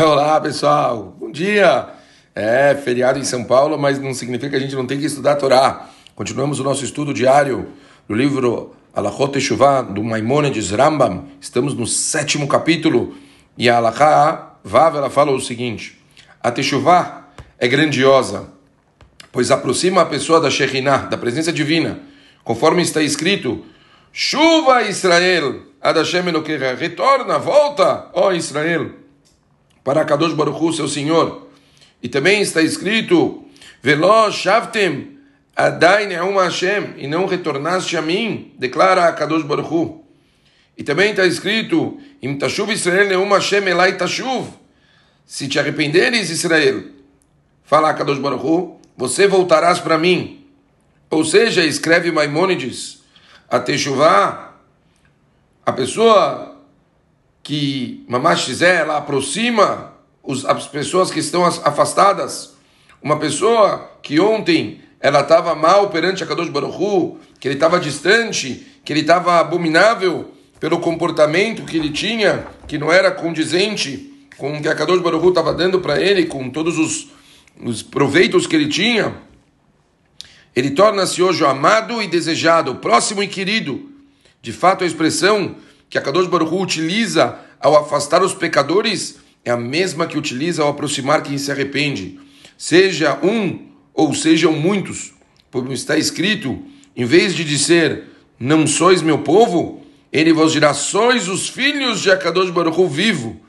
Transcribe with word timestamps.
Olá, 0.06 0.40
pessoal. 0.40 1.14
Bom 1.20 1.30
dia. 1.30 1.90
É 2.34 2.74
feriado 2.74 3.18
em 3.18 3.24
São 3.24 3.44
Paulo, 3.44 3.78
mas 3.78 3.98
não 3.98 4.14
significa 4.14 4.48
que 4.48 4.56
a 4.56 4.58
gente 4.58 4.74
não 4.74 4.86
tem 4.86 4.98
que 4.98 5.04
estudar 5.04 5.32
a 5.32 5.36
Torá. 5.36 5.90
Continuamos 6.14 6.58
o 6.58 6.64
nosso 6.64 6.82
estudo 6.86 7.12
diário 7.12 7.68
do 8.08 8.14
livro 8.14 8.74
Alachot 8.94 9.32
Teshuvah, 9.32 9.82
do 9.82 10.02
Maimonides 10.02 10.70
Rambam. 10.70 11.24
Estamos 11.38 11.74
no 11.74 11.86
sétimo 11.86 12.48
capítulo 12.48 13.14
e 13.58 13.68
a 13.68 13.76
Alachá 13.76 14.54
Vav, 14.64 14.96
ela 14.96 15.10
fala 15.10 15.32
o 15.32 15.40
seguinte. 15.40 16.00
A 16.42 16.50
Teshuvah 16.50 17.28
é 17.58 17.68
grandiosa, 17.68 18.48
pois 19.30 19.50
aproxima 19.50 20.00
a 20.00 20.06
pessoa 20.06 20.40
da 20.40 20.50
Shekhinah, 20.50 21.08
da 21.08 21.18
presença 21.18 21.52
divina, 21.52 22.00
conforme 22.42 22.80
está 22.80 23.02
escrito, 23.02 23.66
Chuva 24.10 24.82
Israel, 24.82 25.60
Adashem 25.78 26.26
Elokecha, 26.26 26.74
retorna, 26.74 27.38
volta, 27.38 28.08
ó 28.14 28.32
Israel, 28.32 28.99
para 29.82 30.04
Kadosh 30.04 30.32
Baruch 30.34 30.60
Hu, 30.60 30.72
seu 30.72 30.88
Senhor. 30.88 31.48
E 32.02 32.08
também 32.08 32.40
está 32.40 32.62
escrito, 32.62 33.44
Veloz 33.82 34.34
Shavtem, 34.34 35.18
Adai 35.56 36.06
Neum 36.06 36.38
Hashem, 36.38 36.94
e 36.96 37.06
não 37.06 37.26
retornaste 37.26 37.96
a 37.96 38.02
mim, 38.02 38.52
declara 38.58 39.06
a 39.06 39.12
Kadosh 39.12 39.42
Baruch 39.42 39.72
Hu. 39.72 40.04
E 40.76 40.82
também 40.82 41.10
está 41.10 41.26
escrito, 41.26 41.98
Im 42.22 42.38
Tashuv 42.38 42.72
Israel 42.72 43.08
Neum 43.08 43.28
Hashem 43.28 43.66
Elai 43.68 43.96
Tashuv, 43.96 44.48
se 45.26 45.46
te 45.48 45.58
arrependeres, 45.58 46.30
Israel, 46.30 46.84
fala 47.64 47.90
a 47.90 47.94
Kadosh 47.94 48.18
Baruch 48.18 48.44
Hu, 48.44 48.80
você 48.96 49.26
voltarás 49.26 49.78
para 49.78 49.96
mim. 49.96 50.44
Ou 51.10 51.24
seja, 51.24 51.64
escreve 51.64 52.12
Maimônides, 52.12 53.02
a 53.48 53.58
Teshuvah, 53.58 54.54
a 55.66 55.72
pessoa 55.72 56.59
que 57.42 58.04
Mamash 58.08 58.50
Zé, 58.52 58.76
ela 58.76 58.98
aproxima 58.98 59.94
os, 60.22 60.44
as 60.44 60.66
pessoas 60.66 61.10
que 61.10 61.20
estão 61.20 61.44
afastadas. 61.44 62.54
Uma 63.02 63.18
pessoa 63.18 63.90
que 64.02 64.20
ontem 64.20 64.80
ela 65.00 65.20
estava 65.20 65.54
mal 65.54 65.88
perante 65.88 66.22
a 66.22 66.26
Kadosh 66.26 66.50
Baruch 66.50 66.76
Hu, 66.76 67.18
que 67.38 67.48
ele 67.48 67.54
estava 67.54 67.80
distante, 67.80 68.66
que 68.84 68.92
ele 68.92 69.00
estava 69.00 69.40
abominável 69.40 70.32
pelo 70.58 70.78
comportamento 70.78 71.64
que 71.64 71.78
ele 71.78 71.90
tinha, 71.90 72.46
que 72.68 72.76
não 72.76 72.92
era 72.92 73.10
condizente 73.10 74.12
com 74.36 74.58
o 74.58 74.62
que 74.62 74.68
a 74.68 74.74
Kadosh 74.74 75.00
Baruch 75.00 75.24
Hu 75.24 75.30
estava 75.30 75.54
dando 75.54 75.80
para 75.80 76.00
ele, 76.00 76.26
com 76.26 76.50
todos 76.50 76.78
os, 76.78 77.08
os 77.62 77.82
proveitos 77.82 78.46
que 78.46 78.54
ele 78.54 78.68
tinha. 78.68 79.14
Ele 80.54 80.70
torna-se 80.70 81.22
hoje 81.22 81.44
amado 81.44 82.02
e 82.02 82.06
desejado, 82.06 82.74
próximo 82.76 83.22
e 83.22 83.28
querido. 83.28 83.88
De 84.42 84.52
fato, 84.52 84.84
a 84.84 84.86
expressão 84.86 85.56
que 85.90 85.98
a 85.98 86.00
Kadosh 86.00 86.28
Baruch 86.28 86.54
utiliza 86.54 87.36
ao 87.60 87.76
afastar 87.76 88.22
os 88.22 88.32
pecadores 88.32 89.18
é 89.44 89.50
a 89.50 89.56
mesma 89.56 90.06
que 90.06 90.16
utiliza 90.16 90.62
ao 90.62 90.68
aproximar 90.68 91.22
quem 91.22 91.36
se 91.36 91.50
arrepende. 91.50 92.20
Seja 92.56 93.18
um 93.22 93.68
ou 93.92 94.14
sejam 94.14 94.52
muitos, 94.52 95.12
como 95.50 95.72
está 95.72 95.98
escrito, 95.98 96.62
em 96.94 97.04
vez 97.04 97.34
de 97.34 97.44
dizer, 97.44 98.04
não 98.38 98.66
sois 98.66 99.02
meu 99.02 99.18
povo, 99.18 99.84
ele 100.12 100.32
vos 100.32 100.52
dirá, 100.52 100.72
sois 100.72 101.28
os 101.28 101.48
filhos 101.48 102.00
de 102.00 102.10
Akadosh 102.10 102.50
Baruch 102.50 102.86
vivo. 102.86 103.40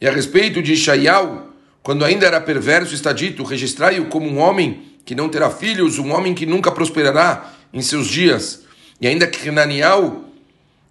E 0.00 0.06
a 0.06 0.12
respeito 0.12 0.62
de 0.62 0.74
Ishaial, 0.74 1.48
quando 1.82 2.04
ainda 2.04 2.26
era 2.26 2.40
perverso, 2.40 2.94
está 2.94 3.12
dito, 3.12 3.42
registrai-o 3.42 4.06
como 4.06 4.28
um 4.28 4.38
homem 4.38 4.82
que 5.04 5.14
não 5.14 5.28
terá 5.28 5.50
filhos, 5.50 5.98
um 5.98 6.12
homem 6.12 6.34
que 6.34 6.44
nunca 6.44 6.70
prosperará 6.70 7.52
em 7.72 7.80
seus 7.80 8.06
dias. 8.08 8.64
E 9.00 9.06
ainda 9.06 9.26
que 9.26 9.44
Renaniel, 9.44 10.24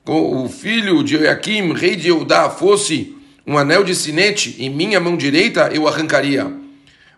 o 0.05 0.49
filho 0.49 1.01
de 1.03 1.17
Joaquim, 1.17 1.73
rei 1.73 1.95
de 1.95 2.09
Eudá, 2.09 2.49
fosse 2.49 3.15
um 3.47 3.57
anel 3.57 3.83
de 3.83 3.95
sinete 3.95 4.55
em 4.59 4.69
minha 4.69 4.99
mão 4.99 5.15
direita, 5.15 5.69
eu 5.73 5.87
arrancaria. 5.87 6.51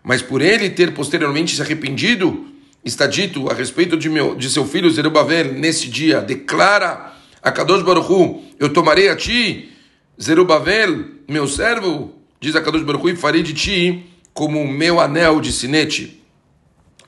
Mas 0.04 0.22
por 0.22 0.40
ele 0.40 0.70
ter 0.70 0.94
posteriormente 0.94 1.56
se 1.56 1.62
arrependido, 1.62 2.46
está 2.84 3.06
dito 3.06 3.50
a 3.50 3.54
respeito 3.54 3.96
de, 3.96 4.08
meu, 4.08 4.36
de 4.36 4.48
seu 4.48 4.64
filho 4.64 4.90
Zerubbabel, 4.90 5.52
nesse 5.54 5.88
dia, 5.88 6.20
declara 6.20 7.12
a 7.42 7.50
Kadosh 7.50 7.82
Baruch 7.82 8.10
Hu, 8.10 8.42
eu 8.58 8.72
tomarei 8.72 9.08
a 9.08 9.16
ti, 9.16 9.72
Zerubbabel, 10.20 11.06
meu 11.28 11.48
servo, 11.48 12.14
diz 12.40 12.54
a 12.54 12.60
Kadosh 12.60 12.84
Baruch 12.84 13.04
Hu, 13.04 13.10
e 13.10 13.16
farei 13.16 13.42
de 13.42 13.52
ti 13.52 14.06
como 14.32 14.60
o 14.62 14.68
meu 14.68 15.00
anel 15.00 15.40
de 15.40 15.50
sinete. 15.50 16.22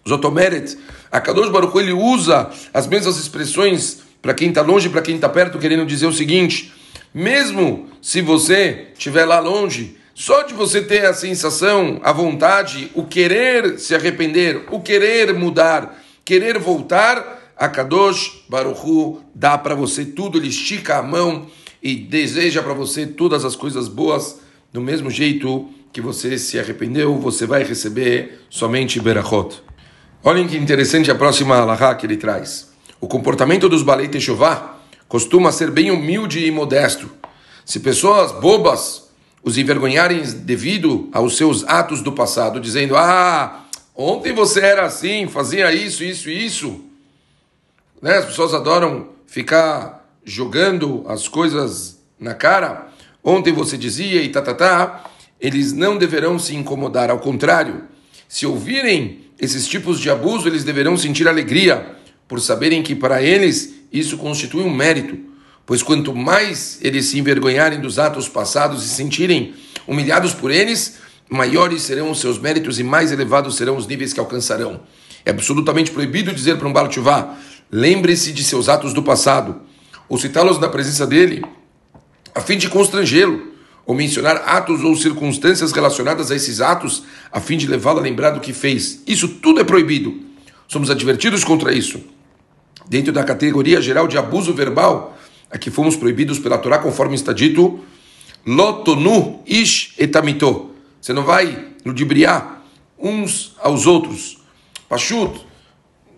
Zotomeret, 0.09 0.77
a 1.13 1.21
Kadosh 1.21 1.51
Baruch 1.51 1.73
Hu, 1.73 1.81
ele 1.81 1.93
usa 1.93 2.51
as 2.75 2.89
mesmas 2.89 3.17
expressões 3.17 4.08
para 4.21 4.35
quem 4.35 4.49
está 4.49 4.63
longe 4.63 4.89
para 4.89 5.03
quem 5.03 5.17
está 5.17 5.29
perto, 5.29 5.59
querendo 5.59 5.87
dizer 5.87 6.07
o 6.07 6.13
seguinte, 6.13 6.73
mesmo 7.15 7.89
se 8.03 8.21
você 8.21 8.89
estiver 8.93 9.25
lá 9.25 9.41
longe, 9.41 9.97
só 10.15 10.43
de 10.43 10.53
você 10.53 10.83
ter 10.83 11.05
a 11.05 11.15
sensação, 11.15 12.01
a 12.03 12.13
vontade, 12.13 12.91
o 12.95 13.05
querer 13.05 13.79
se 13.79 13.95
arrepender, 13.95 14.67
o 14.71 14.81
querer 14.81 15.33
mudar, 15.33 16.03
querer 16.25 16.59
voltar, 16.59 17.55
a 17.57 17.69
Kadosh 17.69 18.45
Baruch 18.49 18.81
Hu 18.85 19.21
dá 19.35 19.57
para 19.57 19.75
você 19.75 20.05
tudo, 20.05 20.39
ele 20.39 20.49
estica 20.49 20.99
a 20.99 21.03
mão 21.03 21.47
e 21.83 21.95
deseja 21.95 22.63
para 22.63 22.75
você 22.75 23.07
todas 23.07 23.45
as 23.45 23.57
coisas 23.57 23.89
boas, 23.89 24.41
do 24.73 24.81
mesmo 24.81 25.11
jeito 25.11 25.69
que 25.93 26.01
você 26.01 26.39
se 26.39 26.59
arrependeu, 26.59 27.17
você 27.17 27.47
vai 27.47 27.63
receber 27.63 28.41
somente 28.51 29.01
Berachot. 29.01 29.63
Olhem 30.23 30.47
que 30.47 30.57
interessante 30.57 31.11
a 31.11 31.15
próxima 31.15 31.57
alahá 31.57 31.95
que 31.95 32.05
ele 32.05 32.17
traz. 32.17 32.68
O 33.01 33.07
comportamento 33.07 33.69
dos 33.69 33.83
Balei 33.83 34.09
Teshuvah 34.09 34.77
costuma 35.07 35.53
ser 35.53 35.71
bem 35.71 35.91
humilde 35.91 36.45
e 36.45 36.51
modesto. 36.51 37.09
Se 37.65 37.79
pessoas 37.79 38.33
bobas 38.33 39.09
os 39.43 39.57
envergonharem 39.57 40.23
devido 40.23 41.09
aos 41.13 41.37
seus 41.37 41.65
atos 41.65 42.03
do 42.03 42.13
passado, 42.13 42.59
dizendo: 42.59 42.97
Ah, 42.97 43.65
ontem 43.95 44.33
você 44.33 44.61
era 44.61 44.85
assim, 44.85 45.29
fazia 45.29 45.73
isso, 45.73 46.03
isso 46.03 46.29
e 46.29 46.45
isso. 46.45 46.85
Né? 48.03 48.17
As 48.17 48.25
pessoas 48.25 48.53
adoram 48.53 49.11
ficar 49.27 50.05
jogando 50.25 51.05
as 51.07 51.29
coisas 51.29 51.99
na 52.19 52.35
cara. 52.35 52.89
Ontem 53.23 53.53
você 53.53 53.79
dizia 53.79 54.23
e 54.23 54.29
tá, 54.29 54.43
tá, 54.43 54.55
tá. 54.55 55.05
Eles 55.41 55.73
não 55.73 55.97
deverão 55.97 56.37
se 56.37 56.57
incomodar, 56.57 57.11
ao 57.11 57.21
contrário, 57.21 57.85
se 58.29 58.45
ouvirem 58.45 59.21
esses 59.41 59.69
tipos 59.69 60.01
de 60.01 60.11
abuso, 60.11 60.49
eles 60.49 60.65
deverão 60.65 60.97
sentir 60.97 61.29
alegria 61.29 61.97
por 62.29 62.41
saberem 62.41 62.83
que 62.83 62.95
para 62.95 63.23
eles 63.23 63.75
isso 63.91 64.19
constitui 64.19 64.63
um 64.63 64.73
mérito, 64.73 65.19
pois 65.65 65.83
quanto 65.83 66.15
mais 66.15 66.79
eles 66.83 67.07
se 67.07 67.19
envergonharem 67.19 67.81
dos 67.81 67.99
atos 67.99 68.29
passados 68.29 68.85
e 68.85 68.89
sentirem 68.89 69.55
humilhados 69.87 70.35
por 70.35 70.51
eles, 70.51 70.99
maiores 71.29 71.83
serão 71.83 72.11
os 72.11 72.21
seus 72.21 72.39
méritos 72.39 72.79
e 72.79 72.85
mais 72.85 73.11
elevados 73.11 73.57
serão 73.57 73.77
os 73.77 73.87
níveis 73.87 74.13
que 74.13 74.21
alcançarão. 74.21 74.83
É 75.25 75.31
absolutamente 75.31 75.91
proibido 75.91 76.33
dizer 76.33 76.59
para 76.59 76.69
um 76.69 76.73
Baal 76.73 76.91
lembre-se 77.71 78.33
de 78.33 78.45
seus 78.45 78.69
atos 78.69 78.93
do 78.93 79.03
passado, 79.03 79.61
ou 80.09 80.19
citá-los 80.19 80.59
na 80.59 80.69
presença 80.69 81.07
dele, 81.07 81.45
a 82.35 82.41
fim 82.41 82.57
de 82.57 82.69
constrangê-lo, 82.69 83.53
ou 83.85 83.95
mencionar 83.95 84.37
atos 84.47 84.83
ou 84.83 84.95
circunstâncias 84.95 85.73
relacionadas 85.73 86.31
a 86.31 86.37
esses 86.37 86.61
atos, 86.61 87.05
a 87.33 87.41
fim 87.41 87.57
de 87.57 87.67
levá-lo 87.67 87.99
a 87.99 88.03
lembrar 88.03 88.31
do 88.31 88.41
que 88.41 88.53
fez. 88.53 89.03
Isso 89.07 89.29
tudo 89.29 89.61
é 89.61 89.65
proibido. 89.65 90.15
Somos 90.67 90.91
advertidos 90.91 91.43
contra 91.43 91.73
isso 91.73 92.03
dentro 92.89 93.13
da 93.13 93.23
categoria 93.23 93.81
geral 93.81 94.09
de 94.09 94.17
abuso 94.17 94.55
verbal, 94.55 95.17
a 95.51 95.59
que 95.59 95.71
fomos 95.71 95.97
proibidos 95.97 96.39
pela 96.39 96.59
Torá, 96.59 96.79
conforme 96.79 97.15
está 97.15 97.33
dito, 97.33 97.81
lotonu 98.47 99.41
ish 99.47 99.95
etamito. 99.99 100.71
Você 101.01 101.13
não 101.13 101.25
vai 101.25 101.69
ludibriar 101.85 102.63
uns 102.99 103.55
aos 103.61 103.87
outros. 103.87 104.39
Pachut, 104.89 105.41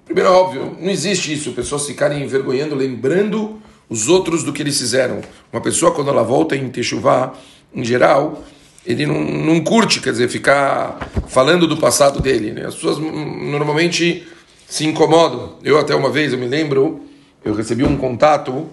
primeiro 0.05 0.31
óbvio, 0.31 0.77
não 0.81 0.91
existe 0.91 1.33
isso, 1.33 1.53
pessoas 1.53 1.87
ficarem 1.87 2.23
envergonhando, 2.23 2.75
lembrando 2.75 3.61
os 3.89 4.09
outros 4.09 4.45
do 4.45 4.53
que 4.53 4.63
eles 4.63 4.79
fizeram. 4.79 5.21
Uma 5.53 5.61
pessoa, 5.61 5.93
quando 5.93 6.11
ela 6.11 6.23
volta 6.23 6.55
em 6.57 6.69
Techuvá, 6.69 7.35
em 7.75 7.85
geral, 7.85 8.45
ele 8.87 9.05
não, 9.05 9.21
não 9.21 9.61
curte, 9.63 10.01
quer 10.01 10.13
dizer, 10.13 10.29
ficar 10.29 11.11
falando 11.29 11.67
do 11.67 11.77
passado 11.77 12.21
dele. 12.21 12.53
Né? 12.53 12.67
As 12.67 12.75
pessoas 12.77 12.99
normalmente 12.99 14.27
se 14.71 14.87
incomodam. 14.87 15.57
Eu 15.65 15.79
até 15.79 15.95
uma 15.97 16.11
vez, 16.11 16.33
eu 16.33 16.39
me 16.39 16.47
lembro, 16.47 17.01
eu 17.45 17.53
recebi 17.53 17.83
um 17.83 17.97
contato 17.97 18.69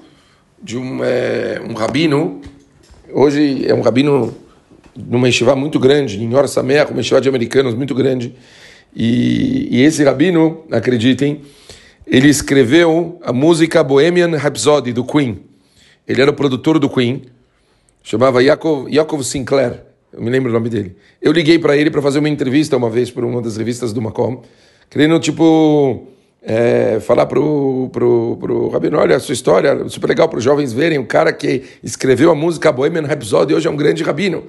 de 0.62 0.78
um, 0.78 1.04
é, 1.04 1.60
um 1.68 1.74
rabino, 1.74 2.40
hoje 3.12 3.66
é 3.68 3.74
um 3.74 3.82
rabino 3.82 4.34
numa 4.96 5.28
yeshiva 5.28 5.56
muito 5.56 5.80
grande, 5.80 6.24
em 6.24 6.36
Or 6.36 6.48
Sameach, 6.48 6.92
uma 6.92 7.00
yeshiva 7.00 7.20
de 7.20 7.28
americanos 7.28 7.74
muito 7.74 7.96
grande, 7.96 8.36
e, 8.96 9.68
e 9.72 9.82
esse 9.82 10.04
rabino, 10.04 10.66
acreditem, 10.72 11.42
ele 12.06 12.30
escreveu 12.30 13.20
a 13.24 13.34
música 13.34 13.84
Bohemian 13.84 14.38
Rhapsody 14.38 14.94
do 14.94 15.04
Queen. 15.04 15.40
Ele 16.08 16.22
era 16.22 16.30
o 16.30 16.34
produtor 16.34 16.78
do 16.78 16.90
Queen, 16.90 17.24
chamava 18.04 18.42
Yaakov, 18.44 18.88
Yaakov 18.88 19.24
Sinclair, 19.24 19.82
eu 20.14 20.22
me 20.22 20.30
lembro 20.30 20.52
o 20.52 20.54
nome 20.54 20.70
dele. 20.70 20.96
Eu 21.20 21.32
liguei 21.32 21.58
para 21.58 21.76
ele 21.76 21.90
para 21.90 22.04
fazer 22.04 22.20
uma 22.20 22.30
entrevista 22.30 22.78
uma 22.78 22.90
vez 22.90 23.10
por 23.10 23.26
uma 23.26 23.42
das 23.42 23.58
revistas 23.58 23.92
do 23.92 24.02
Macom 24.02 24.44
querendo, 24.90 25.20
tipo, 25.20 26.08
é, 26.42 27.00
falar 27.02 27.26
pro, 27.26 27.90
pro, 27.92 28.38
pro 28.40 28.70
Rabino, 28.70 28.98
olha, 28.98 29.18
a 29.18 29.20
sua 29.20 29.34
história, 29.34 29.88
super 29.90 30.08
legal 30.08 30.30
para 30.30 30.38
os 30.38 30.44
jovens 30.44 30.72
verem, 30.72 30.98
o 30.98 31.06
cara 31.06 31.34
que 31.34 31.64
escreveu 31.84 32.32
a 32.32 32.36
música 32.36 32.72
Bohemian 32.72 33.06
Rhapsody 33.06 33.54
hoje 33.54 33.68
é 33.68 33.70
um 33.70 33.76
grande 33.76 34.02
rabino. 34.04 34.46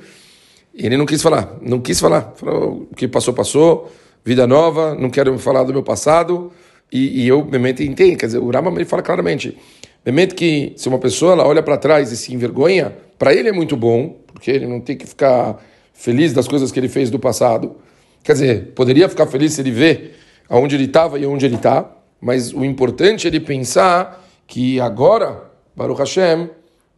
Ele 0.72 0.96
não 0.96 1.04
quis 1.04 1.20
falar, 1.20 1.56
não 1.60 1.80
quis 1.80 1.98
falar. 1.98 2.34
Falou, 2.36 2.86
o 2.90 2.94
que 2.94 3.08
passou, 3.08 3.34
passou, 3.34 3.90
vida 4.24 4.46
nova, 4.46 4.94
não 4.94 5.10
quero 5.10 5.36
falar 5.38 5.64
do 5.64 5.72
meu 5.72 5.82
passado. 5.82 6.52
E, 6.92 7.24
e 7.24 7.28
eu, 7.28 7.44
realmente, 7.44 7.82
entendo, 7.82 8.16
quer 8.16 8.26
dizer, 8.26 8.38
o 8.38 8.48
Rambam 8.48 8.74
ele 8.76 8.84
fala 8.84 9.02
claramente, 9.02 9.58
realmente 10.04 10.34
que 10.34 10.72
se 10.76 10.88
uma 10.88 10.98
pessoa 10.98 11.32
ela 11.32 11.46
olha 11.46 11.62
para 11.62 11.76
trás 11.76 12.12
e 12.12 12.16
se 12.16 12.32
envergonha, 12.32 12.94
para 13.18 13.34
ele 13.34 13.48
é 13.48 13.52
muito 13.52 13.76
bom, 13.76 14.16
porque 14.26 14.50
ele 14.52 14.66
não 14.66 14.80
tem 14.80 14.96
que 14.96 15.04
ficar 15.04 15.60
feliz 15.92 16.32
das 16.32 16.46
coisas 16.46 16.70
que 16.70 16.78
ele 16.78 16.88
fez 16.88 17.10
do 17.10 17.18
passado. 17.18 17.74
Quer 18.22 18.32
dizer, 18.34 18.72
poderia 18.74 19.08
ficar 19.08 19.26
feliz 19.26 19.54
se 19.54 19.60
ele 19.60 19.72
vê 19.72 20.12
aonde 20.48 20.74
ele 20.74 20.84
estava 20.84 21.18
e 21.18 21.26
onde 21.26 21.44
ele 21.44 21.56
está, 21.56 21.90
mas 22.20 22.52
o 22.52 22.64
importante 22.64 23.26
é 23.26 23.30
ele 23.30 23.40
pensar 23.40 24.24
que 24.46 24.80
agora, 24.80 25.50
Baruch 25.76 25.98
Hashem, 26.00 26.50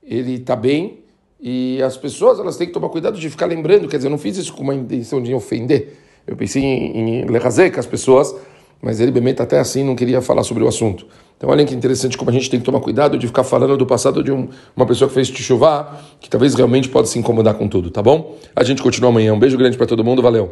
ele 0.02 0.34
está 0.34 0.56
bem 0.56 1.00
e 1.40 1.82
as 1.82 1.96
pessoas 1.96 2.38
elas 2.38 2.56
têm 2.56 2.66
que 2.66 2.72
tomar 2.72 2.88
cuidado 2.88 3.18
de 3.18 3.28
ficar 3.28 3.46
lembrando. 3.46 3.88
Quer 3.88 3.96
dizer, 3.96 4.08
eu 4.08 4.10
não 4.10 4.18
fiz 4.18 4.36
isso 4.36 4.52
com 4.54 4.62
uma 4.62 4.74
intenção 4.74 5.22
de 5.22 5.34
ofender. 5.34 5.96
Eu 6.26 6.36
pensei 6.36 6.62
em, 6.62 7.22
em 7.22 7.26
com 7.26 7.80
as 7.80 7.86
pessoas, 7.86 8.34
mas 8.80 9.00
ele, 9.00 9.10
Bemet, 9.10 9.40
até 9.40 9.58
assim 9.58 9.84
não 9.84 9.94
queria 9.94 10.22
falar 10.22 10.42
sobre 10.42 10.62
o 10.62 10.68
assunto. 10.68 11.06
Então, 11.36 11.50
olha 11.50 11.64
que 11.64 11.74
interessante 11.74 12.16
como 12.16 12.30
a 12.30 12.32
gente 12.32 12.50
tem 12.50 12.60
que 12.60 12.66
tomar 12.66 12.80
cuidado 12.80 13.18
de 13.18 13.26
ficar 13.26 13.44
falando 13.44 13.76
do 13.76 13.86
passado 13.86 14.22
de 14.22 14.30
um, 14.30 14.48
uma 14.76 14.86
pessoa 14.86 15.08
que 15.08 15.14
fez 15.14 15.28
chuvar, 15.28 16.04
que 16.20 16.28
talvez 16.28 16.54
realmente 16.54 16.88
pode 16.88 17.08
se 17.08 17.18
incomodar 17.18 17.54
com 17.54 17.66
tudo, 17.66 17.90
tá 17.90 18.02
bom? 18.02 18.36
A 18.54 18.62
gente 18.62 18.82
continua 18.82 19.10
amanhã. 19.10 19.32
Um 19.32 19.38
beijo 19.38 19.56
grande 19.56 19.76
para 19.76 19.86
todo 19.86 20.04
mundo, 20.04 20.20
valeu. 20.22 20.48